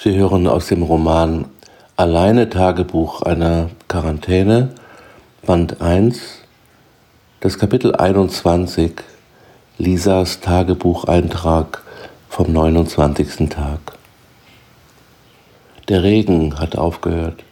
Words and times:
Sie 0.00 0.14
hören 0.14 0.46
aus 0.46 0.68
dem 0.68 0.84
Roman 0.84 1.46
Alleine 1.96 2.48
Tagebuch 2.48 3.22
einer 3.22 3.68
Quarantäne, 3.88 4.70
Band 5.44 5.80
1, 5.80 6.20
das 7.40 7.58
Kapitel 7.58 7.96
21, 7.96 8.92
Lisas 9.78 10.38
Tagebucheintrag 10.38 11.82
vom 12.28 12.52
29. 12.52 13.48
Tag. 13.48 13.80
Der 15.88 16.04
Regen 16.04 16.60
hat 16.60 16.78
aufgehört. 16.78 17.42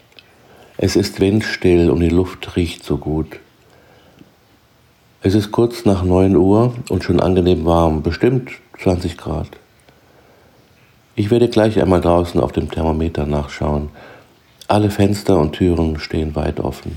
Es 0.76 0.94
ist 0.94 1.18
windstill 1.18 1.90
und 1.90 1.98
die 1.98 2.10
Luft 2.10 2.54
riecht 2.54 2.84
so 2.84 2.96
gut. 2.96 3.40
Es 5.20 5.34
ist 5.34 5.50
kurz 5.50 5.84
nach 5.84 6.04
9 6.04 6.36
Uhr 6.36 6.76
und 6.90 7.02
schon 7.02 7.18
angenehm 7.18 7.64
warm, 7.64 8.04
bestimmt 8.04 8.52
20 8.80 9.16
Grad. 9.16 9.48
Ich 11.18 11.30
werde 11.30 11.48
gleich 11.48 11.80
einmal 11.80 12.02
draußen 12.02 12.38
auf 12.38 12.52
dem 12.52 12.70
Thermometer 12.70 13.24
nachschauen. 13.24 13.88
Alle 14.68 14.90
Fenster 14.90 15.38
und 15.38 15.54
Türen 15.54 15.98
stehen 15.98 16.36
weit 16.36 16.60
offen. 16.60 16.94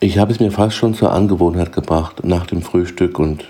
Ich 0.00 0.18
habe 0.18 0.32
es 0.32 0.40
mir 0.40 0.50
fast 0.50 0.74
schon 0.74 0.94
zur 0.94 1.12
Angewohnheit 1.12 1.72
gebracht, 1.72 2.24
nach 2.24 2.46
dem 2.46 2.62
Frühstück 2.62 3.20
und 3.20 3.44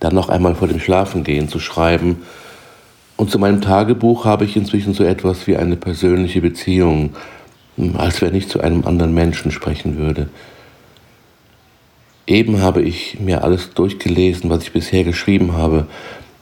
dann 0.00 0.14
noch 0.14 0.30
einmal 0.30 0.54
vor 0.54 0.68
dem 0.68 0.80
Schlafengehen 0.80 1.50
zu 1.50 1.60
schreiben. 1.60 2.22
Und 3.18 3.30
zu 3.30 3.38
meinem 3.38 3.60
Tagebuch 3.60 4.24
habe 4.24 4.46
ich 4.46 4.56
inzwischen 4.56 4.94
so 4.94 5.04
etwas 5.04 5.46
wie 5.46 5.58
eine 5.58 5.76
persönliche 5.76 6.40
Beziehung, 6.40 7.14
als 7.98 8.22
wenn 8.22 8.34
ich 8.34 8.48
zu 8.48 8.62
einem 8.62 8.86
anderen 8.86 9.12
Menschen 9.12 9.50
sprechen 9.50 9.98
würde. 9.98 10.30
Eben 12.26 12.62
habe 12.62 12.80
ich 12.80 13.20
mir 13.20 13.44
alles 13.44 13.74
durchgelesen, 13.74 14.48
was 14.48 14.62
ich 14.62 14.72
bisher 14.72 15.04
geschrieben 15.04 15.52
habe, 15.52 15.86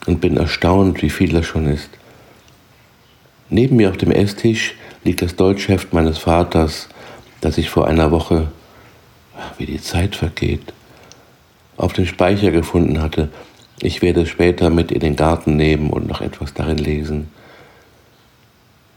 und 0.06 0.20
bin 0.20 0.36
erstaunt, 0.36 1.02
wie 1.02 1.10
viel 1.10 1.33
das 1.33 1.46
schon 1.46 1.66
ist. 1.66 1.91
Neben 3.54 3.76
mir 3.76 3.90
auf 3.90 3.96
dem 3.96 4.10
Esstisch 4.10 4.74
liegt 5.04 5.22
das 5.22 5.36
Deutschheft 5.36 5.92
meines 5.92 6.18
Vaters, 6.18 6.88
das 7.41 7.56
ich 7.56 7.70
vor 7.70 7.86
einer 7.86 8.10
Woche, 8.10 8.48
wie 9.58 9.66
die 9.66 9.80
Zeit 9.80 10.16
vergeht, 10.16 10.72
auf 11.77 11.92
dem 11.92 12.05
Speicher 12.05 12.50
gefunden 12.50 13.00
hatte. 13.00 13.28
Ich 13.80 14.02
werde 14.02 14.22
es 14.22 14.28
später 14.28 14.70
mit 14.70 14.91
in 14.91 14.98
den 14.98 15.14
Garten 15.14 15.55
nehmen 15.55 15.91
und 15.91 16.08
noch 16.08 16.20
etwas 16.20 16.52
darin 16.52 16.78
lesen. 16.78 17.28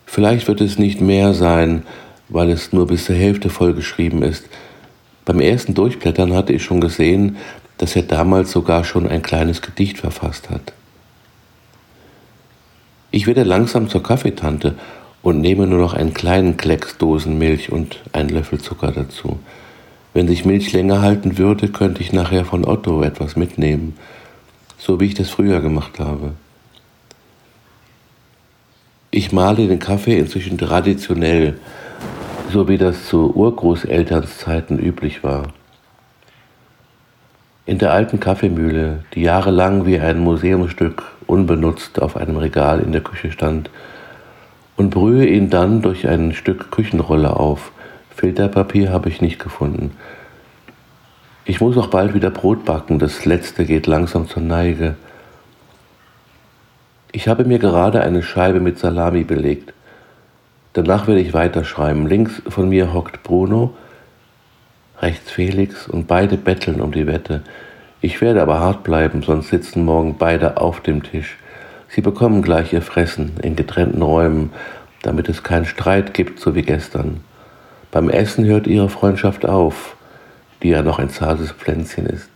Vielleicht 0.07 0.47
wird 0.47 0.61
es 0.61 0.79
nicht 0.79 1.01
mehr 1.01 1.35
sein, 1.35 1.83
weil 2.27 2.49
es 2.49 2.73
nur 2.73 2.87
bis 2.87 3.05
zur 3.05 3.15
Hälfte 3.15 3.51
vollgeschrieben 3.51 4.23
ist. 4.23 4.47
Beim 5.23 5.39
ersten 5.39 5.75
Durchblättern 5.75 6.33
hatte 6.33 6.53
ich 6.53 6.63
schon 6.63 6.81
gesehen, 6.81 7.37
dass 7.77 7.95
er 7.95 8.01
damals 8.01 8.53
sogar 8.53 8.85
schon 8.85 9.07
ein 9.07 9.21
kleines 9.21 9.61
Gedicht 9.61 9.99
verfasst 9.99 10.49
hat. 10.49 10.73
Ich 13.09 13.25
werde 13.25 13.43
langsam 13.43 13.87
zur 13.87 14.03
Kaffeetante 14.03 14.75
und 15.21 15.39
nehme 15.39 15.65
nur 15.65 15.79
noch 15.79 15.93
einen 15.93 16.13
kleinen 16.13 16.57
Klecks 16.57 16.97
Dosenmilch 16.97 17.71
und 17.71 18.01
einen 18.11 18.29
Löffel 18.29 18.59
Zucker 18.59 18.91
dazu. 18.91 19.39
Wenn 20.13 20.27
sich 20.27 20.45
Milch 20.45 20.73
länger 20.73 21.01
halten 21.01 21.37
würde, 21.37 21.69
könnte 21.69 22.01
ich 22.01 22.11
nachher 22.11 22.43
von 22.43 22.65
Otto 22.65 23.03
etwas 23.03 23.35
mitnehmen, 23.35 23.95
so 24.77 24.99
wie 24.99 25.05
ich 25.05 25.13
das 25.13 25.29
früher 25.29 25.61
gemacht 25.61 25.99
habe. 25.99 26.33
Ich 29.09 29.31
male 29.31 29.67
den 29.67 29.79
Kaffee 29.79 30.17
inzwischen 30.17 30.57
traditionell, 30.57 31.57
so 32.51 32.67
wie 32.67 32.77
das 32.77 33.05
zu 33.05 33.33
Urgroßelternszeiten 33.35 34.79
üblich 34.79 35.23
war. 35.23 35.53
In 37.65 37.77
der 37.77 37.93
alten 37.93 38.19
Kaffeemühle, 38.19 39.05
die 39.13 39.21
jahrelang 39.21 39.85
wie 39.85 39.99
ein 39.99 40.19
Museumsstück 40.19 41.03
unbenutzt 41.27 42.01
auf 42.01 42.17
einem 42.17 42.37
Regal 42.37 42.79
in 42.79 42.91
der 42.91 43.01
Küche 43.01 43.31
stand, 43.31 43.69
und 44.77 44.91
brühe 44.91 45.25
ihn 45.25 45.49
dann 45.49 45.81
durch 45.81 46.07
ein 46.07 46.33
Stück 46.33 46.71
Küchenrolle 46.71 47.35
auf. 47.35 47.71
Filterpapier 48.15 48.91
habe 48.91 49.09
ich 49.09 49.21
nicht 49.21 49.39
gefunden. 49.39 49.91
Ich 51.45 51.61
muss 51.61 51.77
auch 51.77 51.87
bald 51.87 52.13
wieder 52.13 52.29
Brot 52.29 52.65
backen, 52.65 52.99
das 52.99 53.25
letzte 53.25 53.65
geht 53.65 53.87
langsam 53.87 54.27
zur 54.27 54.43
Neige. 54.43 54.95
Ich 57.11 57.27
habe 57.27 57.45
mir 57.45 57.57
gerade 57.57 58.01
eine 58.01 58.21
Scheibe 58.21 58.59
mit 58.59 58.77
Salami 58.77 59.23
belegt. 59.23 59.73
Danach 60.73 61.07
werde 61.07 61.21
ich 61.21 61.33
weiterschreiben. 61.33 62.05
Links 62.05 62.41
von 62.47 62.69
mir 62.69 62.93
hockt 62.93 63.23
Bruno, 63.23 63.73
rechts 65.01 65.31
Felix 65.31 65.87
und 65.87 66.07
beide 66.07 66.37
betteln 66.37 66.81
um 66.81 66.91
die 66.91 67.07
Wette. 67.07 67.41
Ich 67.99 68.21
werde 68.21 68.41
aber 68.41 68.59
hart 68.59 68.83
bleiben, 68.83 69.23
sonst 69.23 69.49
sitzen 69.49 69.83
morgen 69.83 70.17
beide 70.17 70.57
auf 70.57 70.81
dem 70.81 71.01
Tisch. 71.01 71.37
Sie 71.89 72.01
bekommen 72.01 72.41
gleich 72.41 72.73
ihr 72.73 72.81
Fressen 72.81 73.33
in 73.41 73.55
getrennten 73.55 74.01
Räumen, 74.01 74.51
damit 75.01 75.29
es 75.29 75.41
keinen 75.41 75.65
Streit 75.65 76.13
gibt, 76.13 76.39
so 76.39 76.53
wie 76.53 76.61
gestern. 76.61 77.21
Beim 77.91 78.09
Essen 78.09 78.45
hört 78.45 78.67
ihre 78.67 78.89
Freundschaft 78.89 79.47
auf, 79.47 79.95
die 80.61 80.69
ja 80.69 80.83
noch 80.83 80.99
ein 80.99 81.09
zartes 81.09 81.51
Pflänzchen 81.51 82.05
ist. 82.05 82.29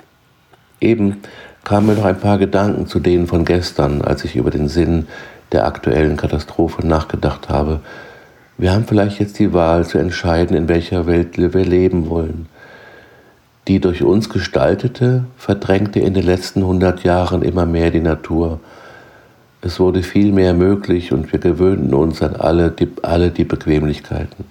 Eben 0.79 1.17
kamen 1.63 1.87
mir 1.87 1.93
noch 1.93 2.05
ein 2.05 2.19
paar 2.19 2.39
Gedanken 2.39 2.87
zu 2.87 2.99
denen 2.99 3.27
von 3.27 3.45
gestern, 3.45 4.01
als 4.01 4.23
ich 4.25 4.35
über 4.35 4.49
den 4.49 4.67
Sinn 4.67 5.07
der 5.51 5.67
aktuellen 5.67 6.17
Katastrophe 6.17 6.85
nachgedacht 6.85 7.49
habe. 7.49 7.81
Wir 8.57 8.71
haben 8.71 8.85
vielleicht 8.85 9.19
jetzt 9.19 9.37
die 9.37 9.53
Wahl 9.53 9.85
zu 9.85 9.97
entscheiden, 9.97 10.55
in 10.55 10.69
welcher 10.69 11.05
Welt 11.05 11.37
wir 11.37 11.65
leben 11.65 12.09
wollen. 12.09 12.47
Die 13.67 13.79
durch 13.79 14.03
uns 14.03 14.29
gestaltete 14.29 15.25
verdrängte 15.37 15.99
in 15.99 16.13
den 16.13 16.25
letzten 16.25 16.65
hundert 16.65 17.03
Jahren 17.03 17.43
immer 17.43 17.65
mehr 17.65 17.91
die 17.91 17.99
Natur. 17.99 18.59
Es 19.61 19.79
wurde 19.79 20.01
viel 20.01 20.31
mehr 20.31 20.55
möglich 20.55 21.11
und 21.13 21.31
wir 21.31 21.39
gewöhnten 21.39 21.93
uns 21.93 22.21
an 22.23 22.35
alle 22.35 22.71
die, 22.71 22.89
alle 23.03 23.29
die 23.29 23.43
Bequemlichkeiten. 23.43 24.45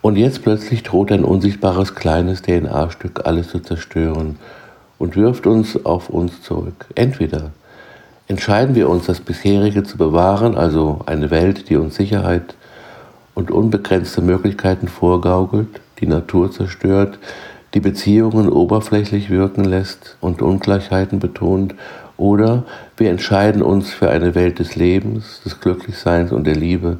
Und 0.00 0.16
jetzt 0.16 0.42
plötzlich 0.42 0.82
droht 0.82 1.12
ein 1.12 1.24
unsichtbares 1.24 1.94
kleines 1.94 2.42
DNA-Stück 2.42 3.26
alles 3.26 3.48
zu 3.48 3.60
zerstören 3.60 4.38
und 4.98 5.16
wirft 5.16 5.46
uns 5.46 5.84
auf 5.84 6.10
uns 6.10 6.42
zurück. 6.42 6.86
Entweder 6.94 7.50
entscheiden 8.26 8.74
wir 8.74 8.88
uns, 8.88 9.06
das 9.06 9.20
bisherige 9.20 9.84
zu 9.84 9.96
bewahren, 9.96 10.56
also 10.56 11.00
eine 11.06 11.30
Welt, 11.30 11.68
die 11.68 11.76
uns 11.76 11.94
Sicherheit 11.94 12.54
und 13.34 13.50
unbegrenzte 13.50 14.20
Möglichkeiten 14.20 14.88
vorgaukelt, 14.88 15.80
die 16.00 16.06
Natur 16.06 16.50
zerstört, 16.50 17.18
die 17.74 17.80
Beziehungen 17.80 18.48
oberflächlich 18.48 19.30
wirken 19.30 19.64
lässt 19.64 20.16
und 20.20 20.42
Ungleichheiten 20.42 21.18
betont, 21.18 21.74
oder 22.16 22.64
wir 22.96 23.10
entscheiden 23.10 23.62
uns 23.62 23.90
für 23.90 24.10
eine 24.10 24.34
Welt 24.34 24.58
des 24.58 24.74
Lebens, 24.74 25.40
des 25.44 25.60
Glücklichseins 25.60 26.32
und 26.32 26.46
der 26.46 26.56
Liebe, 26.56 26.98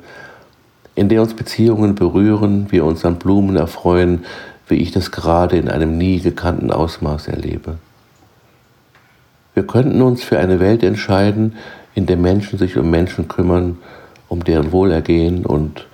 in 0.94 1.08
der 1.08 1.22
uns 1.22 1.34
Beziehungen 1.34 1.94
berühren, 1.94 2.66
wir 2.70 2.84
uns 2.84 3.04
an 3.04 3.16
Blumen 3.16 3.56
erfreuen, 3.56 4.24
wie 4.68 4.76
ich 4.76 4.92
das 4.92 5.10
gerade 5.10 5.56
in 5.56 5.68
einem 5.68 5.98
nie 5.98 6.20
gekannten 6.20 6.70
Ausmaß 6.70 7.28
erlebe. 7.28 7.78
Wir 9.54 9.66
könnten 9.66 10.02
uns 10.02 10.22
für 10.22 10.38
eine 10.38 10.60
Welt 10.60 10.84
entscheiden, 10.84 11.56
in 11.94 12.06
der 12.06 12.16
Menschen 12.16 12.58
sich 12.58 12.76
um 12.76 12.90
Menschen 12.90 13.26
kümmern, 13.26 13.78
um 14.28 14.44
deren 14.44 14.70
Wohlergehen 14.70 15.44
und 15.44 15.86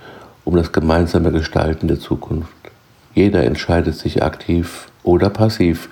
um 0.43 0.55
das 0.55 0.71
gemeinsame 0.71 1.31
Gestalten 1.31 1.87
der 1.87 1.99
Zukunft. 1.99 2.51
Jeder 3.15 3.45
entscheidet 3.45 3.95
sich 3.95 4.21
aktiv 4.21 4.89
oder 5.01 5.29
passiv, 5.29 5.89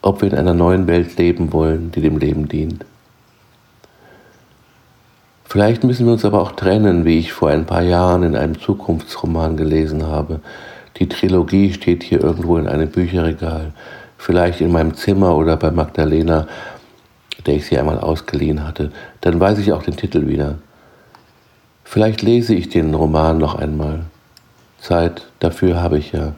ob 0.00 0.22
wir 0.22 0.32
in 0.32 0.38
einer 0.38 0.54
neuen 0.54 0.86
Welt 0.86 1.18
leben 1.18 1.52
wollen, 1.52 1.90
die 1.90 2.00
dem 2.00 2.18
Leben 2.18 2.46
dient. 2.48 2.84
Vielleicht 5.44 5.82
müssen 5.82 6.06
wir 6.06 6.12
uns 6.12 6.24
aber 6.24 6.40
auch 6.40 6.52
trennen, 6.52 7.04
wie 7.04 7.18
ich 7.18 7.32
vor 7.32 7.50
ein 7.50 7.66
paar 7.66 7.82
Jahren 7.82 8.22
in 8.22 8.36
einem 8.36 8.60
Zukunftsroman 8.60 9.56
gelesen 9.56 10.06
habe. 10.06 10.40
Die 10.98 11.08
Trilogie 11.08 11.72
steht 11.72 12.04
hier 12.04 12.22
irgendwo 12.22 12.58
in 12.58 12.68
einem 12.68 12.90
Bücherregal, 12.90 13.72
vielleicht 14.16 14.60
in 14.60 14.70
meinem 14.70 14.94
Zimmer 14.94 15.36
oder 15.36 15.56
bei 15.56 15.72
Magdalena, 15.72 16.46
der 17.44 17.56
ich 17.56 17.66
sie 17.66 17.78
einmal 17.78 17.98
ausgeliehen 17.98 18.64
hatte. 18.64 18.92
Dann 19.20 19.40
weiß 19.40 19.58
ich 19.58 19.72
auch 19.72 19.82
den 19.82 19.96
Titel 19.96 20.28
wieder. 20.28 20.58
Vielleicht 21.82 22.22
lese 22.22 22.54
ich 22.54 22.68
den 22.68 22.94
Roman 22.94 23.38
noch 23.38 23.56
einmal. 23.56 24.04
Zeit 24.78 25.26
dafür 25.38 25.82
habe 25.82 25.98
ich 25.98 26.12
ja. 26.12 26.32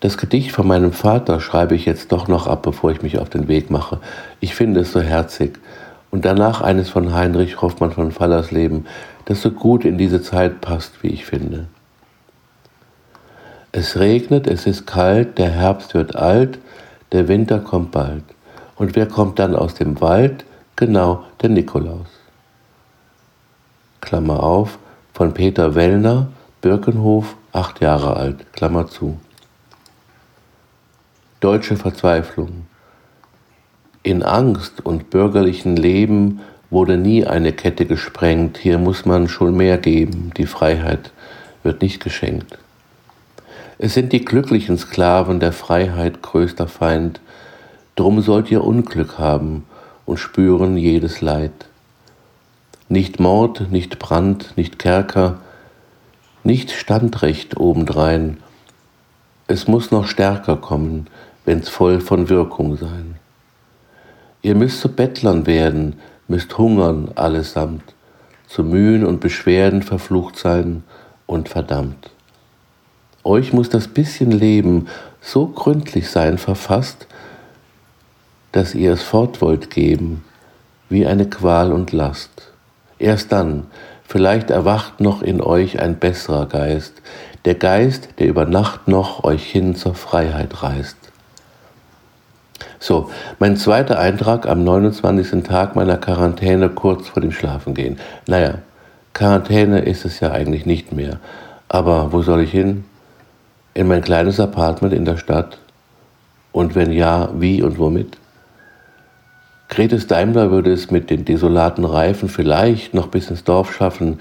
Das 0.00 0.16
Gedicht 0.16 0.52
von 0.52 0.66
meinem 0.66 0.92
Vater 0.92 1.40
schreibe 1.40 1.74
ich 1.74 1.84
jetzt 1.84 2.10
doch 2.10 2.26
noch 2.26 2.46
ab, 2.46 2.62
bevor 2.62 2.90
ich 2.90 3.02
mich 3.02 3.18
auf 3.18 3.28
den 3.28 3.48
Weg 3.48 3.70
mache. 3.70 4.00
Ich 4.40 4.54
finde 4.54 4.80
es 4.80 4.92
so 4.92 5.00
herzig. 5.00 5.58
Und 6.10 6.24
danach 6.24 6.60
eines 6.62 6.88
von 6.88 7.12
Heinrich 7.12 7.60
Hoffmann 7.60 7.92
von 7.92 8.10
Fallersleben, 8.10 8.86
das 9.26 9.42
so 9.42 9.50
gut 9.50 9.84
in 9.84 9.98
diese 9.98 10.22
Zeit 10.22 10.60
passt, 10.60 11.02
wie 11.02 11.08
ich 11.08 11.26
finde. 11.26 11.66
Es 13.72 13.98
regnet, 13.98 14.48
es 14.48 14.66
ist 14.66 14.86
kalt, 14.86 15.38
der 15.38 15.50
Herbst 15.50 15.94
wird 15.94 16.16
alt, 16.16 16.58
der 17.12 17.28
Winter 17.28 17.60
kommt 17.60 17.92
bald. 17.92 18.24
Und 18.74 18.96
wer 18.96 19.06
kommt 19.06 19.38
dann 19.38 19.54
aus 19.54 19.74
dem 19.74 20.00
Wald? 20.00 20.44
Genau, 20.74 21.24
der 21.42 21.50
Nikolaus. 21.50 22.08
Klammer 24.00 24.42
auf, 24.42 24.78
von 25.12 25.34
Peter 25.34 25.74
Wellner, 25.74 26.28
Birkenhof, 26.60 27.36
acht 27.52 27.80
Jahre 27.80 28.16
alt, 28.16 28.52
Klammer 28.52 28.86
zu. 28.86 29.18
Deutsche 31.40 31.76
Verzweiflung. 31.76 32.66
In 34.02 34.22
Angst 34.22 34.84
und 34.84 35.08
bürgerlichen 35.08 35.76
Leben 35.76 36.40
wurde 36.68 36.98
nie 36.98 37.24
eine 37.24 37.54
Kette 37.54 37.86
gesprengt, 37.86 38.58
hier 38.58 38.76
muss 38.76 39.06
man 39.06 39.26
schon 39.26 39.56
mehr 39.56 39.78
geben, 39.78 40.32
die 40.36 40.44
Freiheit 40.44 41.12
wird 41.62 41.80
nicht 41.80 42.04
geschenkt. 42.04 42.58
Es 43.78 43.94
sind 43.94 44.12
die 44.12 44.22
glücklichen 44.22 44.76
Sklaven 44.76 45.40
der 45.40 45.52
Freiheit 45.52 46.20
größter 46.20 46.68
Feind, 46.68 47.22
drum 47.96 48.20
sollt 48.20 48.50
ihr 48.50 48.62
Unglück 48.62 49.18
haben 49.18 49.64
und 50.04 50.18
spüren 50.18 50.76
jedes 50.76 51.22
Leid. 51.22 51.52
Nicht 52.90 53.18
Mord, 53.18 53.70
nicht 53.70 53.98
Brand, 53.98 54.52
nicht 54.56 54.78
Kerker, 54.78 55.38
nicht 56.44 56.70
Standrecht 56.70 57.56
obendrein, 57.58 58.38
es 59.46 59.66
muss 59.66 59.90
noch 59.90 60.06
stärker 60.06 60.56
kommen, 60.56 61.08
wenn's 61.44 61.68
voll 61.68 62.00
von 62.00 62.28
Wirkung 62.28 62.76
sein. 62.76 63.16
Ihr 64.42 64.54
müsst 64.54 64.80
zu 64.80 64.88
Bettlern 64.88 65.46
werden, 65.46 65.96
müsst 66.28 66.56
hungern 66.56 67.10
allesamt, 67.16 67.82
zu 68.46 68.64
Mühen 68.64 69.04
und 69.04 69.20
Beschwerden 69.20 69.82
verflucht 69.82 70.36
sein 70.36 70.84
und 71.26 71.48
verdammt. 71.48 72.10
Euch 73.24 73.52
muss 73.52 73.68
das 73.68 73.88
bisschen 73.88 74.30
Leben 74.30 74.86
so 75.20 75.48
gründlich 75.48 76.08
sein 76.08 76.38
verfasst, 76.38 77.06
dass 78.52 78.74
ihr 78.74 78.92
es 78.92 79.02
fort 79.02 79.42
wollt 79.42 79.70
geben, 79.70 80.24
wie 80.88 81.06
eine 81.06 81.28
Qual 81.28 81.72
und 81.72 81.92
Last. 81.92 82.52
Erst 82.98 83.32
dann, 83.32 83.66
vielleicht 84.10 84.50
erwacht 84.50 85.00
noch 85.00 85.22
in 85.22 85.40
euch 85.40 85.80
ein 85.80 85.96
besserer 85.96 86.46
Geist, 86.46 86.94
der 87.44 87.54
Geist, 87.54 88.08
der 88.18 88.26
über 88.26 88.44
Nacht 88.44 88.88
noch 88.88 89.22
euch 89.22 89.44
hin 89.44 89.76
zur 89.76 89.94
Freiheit 89.94 90.64
reißt. 90.64 90.96
So, 92.80 93.08
mein 93.38 93.56
zweiter 93.56 94.00
Eintrag 94.00 94.48
am 94.48 94.64
29. 94.64 95.44
Tag 95.44 95.76
meiner 95.76 95.96
Quarantäne 95.96 96.70
kurz 96.70 97.08
vor 97.08 97.22
dem 97.22 97.30
Schlafengehen. 97.30 98.00
Naja, 98.26 98.54
Quarantäne 99.14 99.80
ist 99.80 100.04
es 100.04 100.18
ja 100.18 100.32
eigentlich 100.32 100.66
nicht 100.66 100.92
mehr. 100.92 101.20
Aber 101.68 102.12
wo 102.12 102.22
soll 102.22 102.40
ich 102.40 102.50
hin? 102.50 102.84
In 103.74 103.86
mein 103.86 104.02
kleines 104.02 104.40
Apartment 104.40 104.92
in 104.92 105.04
der 105.04 105.18
Stadt? 105.18 105.58
Und 106.50 106.74
wenn 106.74 106.90
ja, 106.90 107.28
wie 107.34 107.62
und 107.62 107.78
womit? 107.78 108.19
Gretes 109.70 110.08
Daimler 110.08 110.50
würde 110.50 110.72
es 110.72 110.90
mit 110.90 111.10
den 111.10 111.24
desolaten 111.24 111.84
Reifen 111.84 112.28
vielleicht 112.28 112.92
noch 112.92 113.06
bis 113.06 113.30
ins 113.30 113.44
Dorf 113.44 113.72
schaffen, 113.72 114.18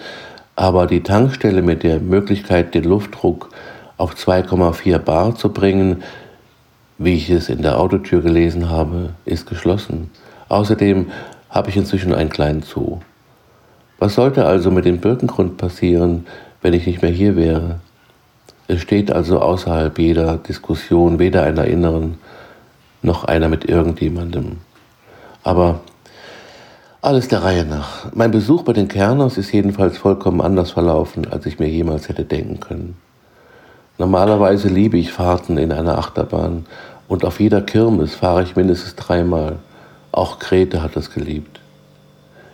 aber 0.56 0.86
die 0.86 1.02
Tankstelle 1.02 1.64
mit 1.64 1.82
der 1.82 2.00
Möglichkeit, 2.00 2.76
den 2.76 2.84
Luftdruck 2.84 3.50
auf 3.98 4.14
2,4 4.14 5.00
Bar 5.00 5.36
zu 5.36 5.52
bringen, 5.52 6.04
wie 7.00 7.16
ich 7.16 7.32
es 7.32 7.50
in 7.50 7.64
der 7.64 7.80
Autotür 7.80 8.22
gelesen 8.22 8.70
habe, 8.70 9.16
ist 9.26 9.48
geschlossen. 9.48 10.12
Außerdem 10.50 11.08
habe 11.50 11.70
ich 11.72 11.78
inzwischen 11.78 12.14
einen 12.14 12.30
kleinen 12.30 12.62
Zoo. 12.62 13.00
Was 13.98 14.14
sollte 14.14 14.46
also 14.46 14.70
mit 14.70 14.86
dem 14.86 15.00
Birkengrund 15.00 15.58
passieren, 15.58 16.28
wenn 16.62 16.76
ich 16.76 16.86
nicht 16.86 17.02
mehr 17.02 17.12
hier 17.12 17.36
wäre? 17.36 17.80
Es 18.68 18.82
steht 18.82 19.12
also 19.12 19.42
außerhalb 19.42 19.98
jeder 19.98 20.38
Diskussion, 20.38 21.18
weder 21.18 21.42
einer 21.42 21.66
inneren 21.66 22.20
noch 23.02 23.24
einer 23.24 23.50
mit 23.50 23.66
irgendjemandem. 23.66 24.58
Aber 25.44 25.80
alles 27.02 27.30
der 27.30 27.44
Reihe 27.44 27.66
nach. 27.66 28.14
Mein 28.14 28.32
Besuch 28.32 28.64
bei 28.64 28.74
den 28.74 28.90
Kerners 28.90 29.38
ist 29.38 29.54
jedenfalls 29.54 29.98
vollkommen 29.98 30.42
anders 30.42 30.72
verlaufen, 30.72 31.32
als 31.32 31.46
ich 31.46 31.60
mir 31.60 31.70
jemals 31.70 32.10
hätte 32.10 32.26
denken 32.26 32.60
können. 32.60 32.98
Normalerweise 33.98 34.68
liebe 34.68 34.98
ich 34.98 35.12
Fahrten 35.12 35.58
in 35.58 35.72
einer 35.72 35.98
Achterbahn 35.98 36.66
und 37.08 37.26
auf 37.26 37.40
jeder 37.40 37.62
Kirmes 37.62 38.16
fahre 38.16 38.44
ich 38.44 38.56
mindestens 38.56 38.96
dreimal. 38.96 39.58
Auch 40.12 40.40
Grete 40.40 40.82
hat 40.82 40.96
das 40.96 41.12
geliebt. 41.12 41.60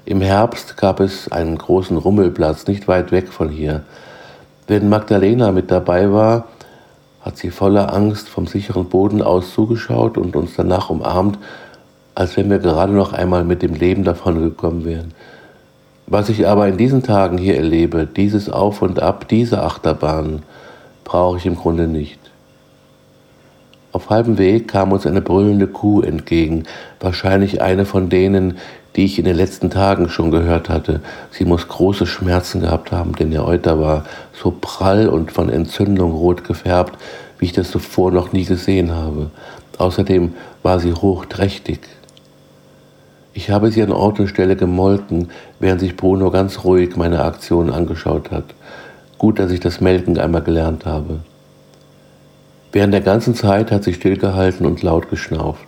Im 0.06 0.22
Herbst 0.22 0.78
gab 0.78 1.00
es 1.00 1.32
einen 1.32 1.58
großen 1.58 1.98
Rummelplatz 1.98 2.68
nicht 2.68 2.88
weit 2.88 3.12
weg 3.12 3.30
von 3.30 3.50
hier. 3.50 3.84
Wenn 4.68 4.90
Magdalena 4.90 5.52
mit 5.52 5.72
dabei 5.72 6.12
war, 6.12 6.46
hat 7.22 7.38
sie 7.38 7.50
voller 7.50 7.92
Angst 7.92 8.30
vom 8.30 8.46
sicheren 8.46 8.90
Boden 8.90 9.24
aus 9.24 9.54
zugeschaut 9.54 10.18
und 10.20 10.36
uns 10.36 10.56
danach 10.56 10.92
umarmt, 10.92 11.40
als 12.16 12.38
wenn 12.38 12.50
wir 12.50 12.60
gerade 12.60 12.94
noch 12.94 13.14
einmal 13.14 13.44
mit 13.44 13.62
dem 13.62 13.76
Leben 13.76 14.04
davon 14.04 14.42
gekommen 14.42 14.86
wären. 14.86 15.14
Was 16.08 16.30
ich 16.30 16.48
aber 16.48 16.68
in 16.68 16.78
diesen 16.78 17.04
Tagen 17.04 17.38
hier 17.38 17.58
erlebe, 17.58 18.08
dieses 18.08 18.50
Auf 18.50 18.82
und 18.82 19.02
Ab, 19.02 19.28
diese 19.28 19.64
Achterbahn, 19.64 20.44
brauche 21.04 21.38
ich 21.38 21.46
im 21.46 21.56
Grunde 21.56 21.88
nicht. 21.88 22.20
Auf 23.92 24.10
halbem 24.10 24.38
Weg 24.38 24.68
kam 24.68 24.92
uns 24.92 25.08
eine 25.08 25.22
brüllende 25.22 25.68
Kuh 25.68 26.02
entgegen, 26.02 26.64
wahrscheinlich 27.00 27.62
eine 27.62 27.86
von 27.86 28.10
denen, 28.10 28.58
die 28.96 29.06
ich 29.06 29.20
in 29.20 29.26
den 29.26 29.36
letzten 29.36 29.70
Tagen 29.70 30.10
schon 30.10 30.32
gehört 30.32 30.70
hatte. 30.70 31.02
Sie 31.32 31.46
muss 31.46 31.68
große 31.68 32.06
Schmerzen 32.06 32.62
gehabt 32.62 32.92
haben, 32.92 33.14
denn 33.16 33.32
der 33.32 33.46
Euter 33.46 33.80
war 33.80 34.06
so 34.34 34.54
prall 34.60 35.08
und 35.10 35.32
von 35.32 35.50
Entzündung 35.50 36.12
rot 36.12 36.44
gefärbt, 36.44 36.98
wie 37.40 37.46
ich 37.46 37.54
das 37.54 37.72
zuvor 37.72 38.12
noch 38.12 38.32
nie 38.32 38.46
gesehen 38.46 38.94
habe. 38.94 39.32
Außerdem 39.78 40.34
war 40.64 40.80
sie 40.80 40.94
hochträchtig. 40.94 41.80
Ich 43.38 43.50
habe 43.50 43.70
sie 43.70 43.84
an 43.84 43.92
Ort 43.92 44.22
und 44.22 44.30
Stelle 44.30 44.56
gemolken, 44.56 45.30
während 45.60 45.82
sich 45.82 45.98
Bruno 45.98 46.32
ganz 46.32 46.64
ruhig 46.64 46.96
meine 46.96 47.22
Aktion 47.22 47.70
angeschaut 47.70 48.32
hat. 48.32 48.46
Gut, 49.18 49.40
dass 49.40 49.52
ich 49.52 49.60
das 49.60 49.82
Melken 49.82 50.18
einmal 50.18 50.42
gelernt 50.42 50.86
habe. 50.86 51.20
Während 52.72 52.94
der 52.94 53.02
ganzen 53.02 53.36
Zeit 53.36 53.72
hat 53.72 53.84
sie 53.84 53.94
stillgehalten 53.94 54.66
und 54.66 54.82
laut 54.84 55.10
geschnauft. 55.10 55.68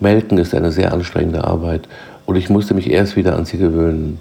Melken 0.00 0.38
ist 0.38 0.56
eine 0.56 0.72
sehr 0.72 0.92
anstrengende 0.92 1.44
Arbeit 1.44 1.88
und 2.26 2.34
ich 2.34 2.50
musste 2.50 2.74
mich 2.74 2.90
erst 2.90 3.14
wieder 3.14 3.36
an 3.36 3.44
sie 3.44 3.58
gewöhnen. 3.58 4.18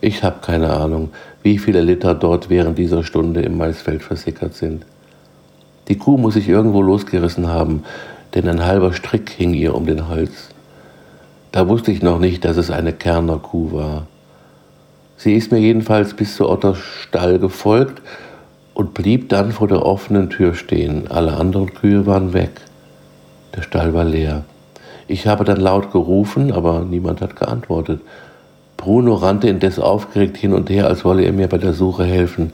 Ich 0.00 0.24
habe 0.24 0.40
keine 0.44 0.70
Ahnung, 0.70 1.10
wie 1.44 1.58
viele 1.58 1.80
Liter 1.80 2.16
dort 2.16 2.50
während 2.50 2.76
dieser 2.76 3.04
Stunde 3.04 3.42
im 3.42 3.56
Maisfeld 3.56 4.02
versickert 4.02 4.54
sind. 4.54 4.84
Die 5.86 5.96
Kuh 5.96 6.16
muss 6.16 6.34
sich 6.34 6.48
irgendwo 6.48 6.82
losgerissen 6.82 7.46
haben, 7.46 7.84
denn 8.34 8.48
ein 8.48 8.64
halber 8.64 8.92
Strick 8.92 9.30
hing 9.30 9.54
ihr 9.54 9.76
um 9.76 9.86
den 9.86 10.08
Hals. 10.08 10.48
Da 11.54 11.68
wusste 11.68 11.92
ich 11.92 12.02
noch 12.02 12.18
nicht, 12.18 12.44
dass 12.44 12.56
es 12.56 12.72
eine 12.72 12.92
Kerner 12.92 13.38
Kuh 13.38 13.70
war. 13.70 14.08
Sie 15.16 15.34
ist 15.34 15.52
mir 15.52 15.60
jedenfalls 15.60 16.14
bis 16.14 16.34
zu 16.34 16.48
Otters 16.48 16.78
Stall 16.78 17.38
gefolgt 17.38 18.02
und 18.74 18.92
blieb 18.92 19.28
dann 19.28 19.52
vor 19.52 19.68
der 19.68 19.86
offenen 19.86 20.30
Tür 20.30 20.54
stehen. 20.54 21.06
Alle 21.12 21.34
anderen 21.34 21.72
Kühe 21.72 22.06
waren 22.06 22.32
weg. 22.32 22.50
Der 23.54 23.62
Stall 23.62 23.94
war 23.94 24.02
leer. 24.02 24.42
Ich 25.06 25.28
habe 25.28 25.44
dann 25.44 25.60
laut 25.60 25.92
gerufen, 25.92 26.50
aber 26.50 26.80
niemand 26.80 27.20
hat 27.20 27.36
geantwortet. 27.36 28.00
Bruno 28.76 29.14
rannte 29.14 29.46
indes 29.46 29.78
aufgeregt 29.78 30.36
hin 30.36 30.54
und 30.54 30.70
her, 30.70 30.88
als 30.88 31.04
wolle 31.04 31.22
er 31.22 31.32
mir 31.32 31.46
bei 31.46 31.58
der 31.58 31.72
Suche 31.72 32.02
helfen. 32.02 32.52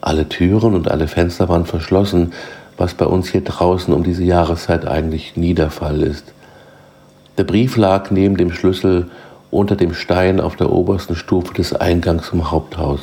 Alle 0.00 0.28
Türen 0.28 0.74
und 0.74 0.90
alle 0.90 1.06
Fenster 1.06 1.48
waren 1.48 1.66
verschlossen, 1.66 2.32
was 2.76 2.94
bei 2.94 3.06
uns 3.06 3.28
hier 3.28 3.44
draußen 3.44 3.94
um 3.94 4.02
diese 4.02 4.24
Jahreszeit 4.24 4.88
eigentlich 4.88 5.36
nie 5.36 5.54
der 5.54 5.70
Fall 5.70 6.02
ist. 6.02 6.32
Der 7.38 7.44
Brief 7.44 7.76
lag 7.76 8.10
neben 8.10 8.36
dem 8.36 8.50
Schlüssel 8.50 9.06
unter 9.52 9.76
dem 9.76 9.94
Stein 9.94 10.40
auf 10.40 10.56
der 10.56 10.72
obersten 10.72 11.14
Stufe 11.14 11.54
des 11.54 11.72
Eingangs 11.72 12.26
zum 12.26 12.50
Haupthaus. 12.50 12.98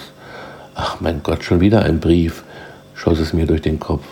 Ach 0.76 0.98
mein 1.00 1.24
Gott, 1.24 1.46
schon 1.46 1.62
wieder 1.62 1.84
ein 1.84 2.02
Brief, 2.02 2.44
schoss 2.96 3.20
es 3.20 3.32
mir 3.32 3.48
durch 3.48 3.62
den 3.62 3.80
Kopf. 3.80 4.04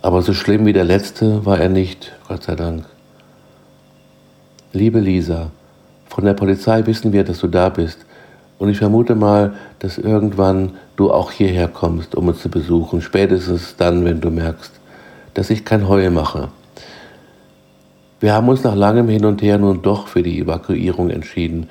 Aber 0.00 0.22
so 0.22 0.32
schlimm 0.32 0.64
wie 0.64 0.72
der 0.72 0.84
letzte 0.84 1.44
war 1.44 1.58
er 1.58 1.68
nicht, 1.68 2.12
Gott 2.28 2.44
sei 2.44 2.54
Dank. 2.54 2.84
Liebe 4.72 5.00
Lisa, 5.00 5.50
von 6.08 6.24
der 6.24 6.34
Polizei 6.34 6.86
wissen 6.86 7.12
wir, 7.12 7.24
dass 7.24 7.40
du 7.40 7.48
da 7.48 7.68
bist. 7.68 7.98
Und 8.60 8.68
ich 8.68 8.78
vermute 8.78 9.16
mal, 9.16 9.54
dass 9.80 9.98
irgendwann 9.98 10.74
du 10.94 11.10
auch 11.10 11.32
hierher 11.32 11.66
kommst, 11.66 12.14
um 12.14 12.28
uns 12.28 12.42
zu 12.42 12.48
besuchen. 12.48 13.02
Spätestens 13.02 13.74
dann, 13.76 14.04
wenn 14.04 14.20
du 14.20 14.30
merkst, 14.30 14.70
dass 15.34 15.50
ich 15.50 15.64
kein 15.64 15.88
Heu 15.88 16.08
mache. 16.10 16.48
Wir 18.20 18.32
haben 18.32 18.48
uns 18.48 18.64
nach 18.64 18.74
langem 18.74 19.08
Hin 19.08 19.24
und 19.24 19.42
Her 19.42 19.58
nun 19.58 19.82
doch 19.82 20.08
für 20.08 20.22
die 20.22 20.40
Evakuierung 20.40 21.10
entschieden. 21.10 21.68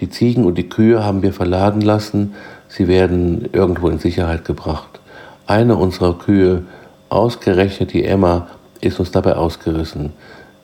Die 0.00 0.10
Ziegen 0.10 0.44
und 0.44 0.56
die 0.56 0.68
Kühe 0.68 1.04
haben 1.04 1.22
wir 1.22 1.32
verladen 1.32 1.80
lassen 1.80 2.34
Sie 2.68 2.86
werden 2.86 3.48
irgendwo 3.52 3.88
in 3.88 3.98
Sicherheit 3.98 4.44
gebracht. 4.44 5.00
Eine 5.46 5.76
unserer 5.76 6.18
Kühe, 6.18 6.64
ausgerechnet 7.08 7.94
die 7.94 8.04
Emma, 8.04 8.48
ist 8.82 9.00
uns 9.00 9.10
dabei 9.10 9.36
ausgerissen. 9.36 10.12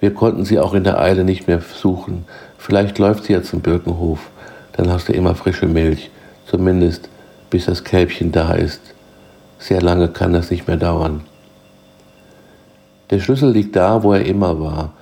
Wir 0.01 0.13
konnten 0.13 0.45
sie 0.45 0.61
auch 0.61 0.75
in 0.75 0.85
der 0.85 1.01
Eile 1.01 1.25
nicht 1.25 1.49
mehr 1.49 1.63
suchen. 1.63 2.27
Vielleicht 2.59 2.99
läuft 2.99 3.25
sie 3.25 3.33
ja 3.33 3.43
zum 3.43 3.61
Birkenhof. 3.61 4.21
Dann 4.73 4.91
hast 4.91 5.09
du 5.09 5.15
immer 5.15 5.35
frische 5.35 5.67
Milch. 5.67 6.11
Zumindest 6.47 7.09
bis 7.49 7.65
das 7.65 7.85
Kälbchen 7.85 8.31
da 8.31 8.53
ist. 8.53 8.83
Sehr 9.59 9.81
lange 9.81 10.09
kann 10.09 10.35
das 10.35 10.51
nicht 10.51 10.69
mehr 10.69 10.77
dauern. 10.77 11.23
Der 13.09 13.21
Schlüssel 13.21 13.51
liegt 13.51 13.77
da, 13.77 14.03
wo 14.03 14.13
er 14.13 14.27
immer 14.27 14.61
war. 14.61 14.93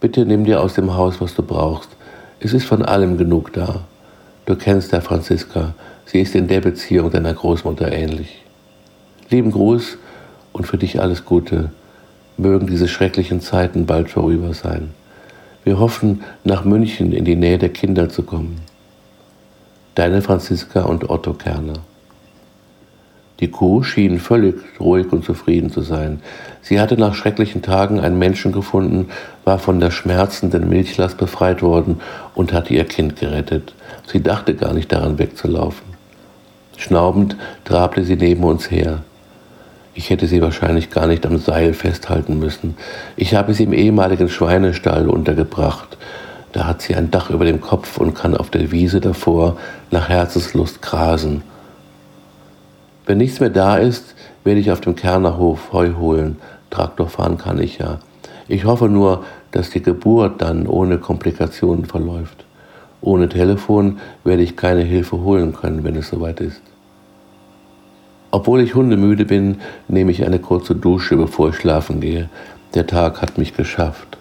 Bitte 0.00 0.24
nimm 0.24 0.44
dir 0.44 0.60
aus 0.60 0.74
dem 0.74 0.94
Haus, 0.94 1.20
was 1.20 1.34
du 1.34 1.42
brauchst. 1.42 1.90
Es 2.38 2.52
ist 2.52 2.66
von 2.66 2.84
allem 2.84 3.18
genug 3.18 3.52
da. 3.52 3.80
Du 4.46 4.54
kennst 4.54 4.92
der 4.92 5.02
Franziska. 5.02 5.74
Sie 6.06 6.20
ist 6.20 6.36
in 6.36 6.46
der 6.46 6.60
Beziehung 6.60 7.10
deiner 7.10 7.34
Großmutter 7.34 7.90
ähnlich. 7.90 8.44
Lieben 9.28 9.50
Gruß 9.50 9.98
und 10.52 10.66
für 10.66 10.78
dich 10.78 11.00
alles 11.00 11.24
Gute. 11.24 11.72
Mögen 12.36 12.68
diese 12.68 12.86
schrecklichen 12.86 13.40
Zeiten 13.40 13.86
bald 13.86 14.08
vorüber 14.08 14.54
sein. 14.54 14.90
Wir 15.64 15.80
hoffen, 15.80 16.22
nach 16.44 16.64
München 16.64 17.12
in 17.12 17.24
die 17.24 17.36
Nähe 17.36 17.58
der 17.58 17.70
Kinder 17.70 18.08
zu 18.08 18.22
kommen. 18.22 18.60
Deine 19.96 20.22
Franziska 20.22 20.82
und 20.82 21.10
Otto 21.10 21.34
Kerner. 21.34 21.80
Die 23.40 23.48
Kuh 23.48 23.84
schien 23.84 24.18
völlig 24.18 24.56
ruhig 24.80 25.12
und 25.12 25.24
zufrieden 25.24 25.70
zu 25.70 25.82
sein. 25.82 26.20
Sie 26.60 26.80
hatte 26.80 26.96
nach 26.96 27.14
schrecklichen 27.14 27.62
Tagen 27.62 28.00
einen 28.00 28.18
Menschen 28.18 28.50
gefunden, 28.50 29.10
war 29.44 29.60
von 29.60 29.78
der 29.78 29.92
schmerzenden 29.92 30.68
Milchlast 30.68 31.16
befreit 31.18 31.62
worden 31.62 32.00
und 32.34 32.52
hatte 32.52 32.74
ihr 32.74 32.84
Kind 32.84 33.16
gerettet. 33.16 33.74
Sie 34.06 34.22
dachte 34.22 34.54
gar 34.54 34.74
nicht 34.74 34.90
daran 34.90 35.18
wegzulaufen. 35.18 35.86
Schnaubend 36.76 37.36
trabte 37.64 38.04
sie 38.04 38.16
neben 38.16 38.42
uns 38.42 38.70
her. 38.70 39.02
Ich 39.94 40.10
hätte 40.10 40.26
sie 40.26 40.42
wahrscheinlich 40.42 40.90
gar 40.90 41.06
nicht 41.06 41.26
am 41.26 41.38
Seil 41.38 41.74
festhalten 41.74 42.38
müssen. 42.38 42.76
Ich 43.16 43.34
habe 43.34 43.54
sie 43.54 43.64
im 43.64 43.72
ehemaligen 43.72 44.28
Schweinestall 44.28 45.08
untergebracht. 45.08 45.96
Da 46.52 46.66
hat 46.66 46.82
sie 46.82 46.94
ein 46.94 47.10
Dach 47.10 47.30
über 47.30 47.44
dem 47.44 47.60
Kopf 47.60 47.98
und 47.98 48.14
kann 48.14 48.36
auf 48.36 48.50
der 48.50 48.70
Wiese 48.72 49.00
davor 49.00 49.58
nach 49.90 50.08
Herzenslust 50.08 50.82
grasen. 50.82 51.42
Wenn 53.08 53.16
nichts 53.16 53.40
mehr 53.40 53.48
da 53.48 53.78
ist, 53.78 54.14
werde 54.44 54.60
ich 54.60 54.70
auf 54.70 54.82
dem 54.82 54.94
Kernerhof 54.94 55.72
Heu 55.72 55.94
holen. 55.94 56.36
Traktor 56.68 57.08
fahren 57.08 57.38
kann 57.38 57.58
ich 57.58 57.78
ja. 57.78 58.00
Ich 58.48 58.66
hoffe 58.66 58.90
nur, 58.90 59.24
dass 59.50 59.70
die 59.70 59.80
Geburt 59.80 60.42
dann 60.42 60.66
ohne 60.66 60.98
Komplikationen 60.98 61.86
verläuft. 61.86 62.44
Ohne 63.00 63.30
Telefon 63.30 63.98
werde 64.24 64.42
ich 64.42 64.58
keine 64.58 64.82
Hilfe 64.82 65.22
holen 65.22 65.54
können, 65.54 65.84
wenn 65.84 65.96
es 65.96 66.10
soweit 66.10 66.40
ist. 66.40 66.60
Obwohl 68.30 68.60
ich 68.60 68.74
hundemüde 68.74 69.24
bin, 69.24 69.62
nehme 69.88 70.10
ich 70.10 70.26
eine 70.26 70.38
kurze 70.38 70.74
Dusche, 70.74 71.16
bevor 71.16 71.48
ich 71.48 71.56
schlafen 71.56 72.02
gehe. 72.02 72.28
Der 72.74 72.86
Tag 72.86 73.22
hat 73.22 73.38
mich 73.38 73.56
geschafft. 73.56 74.17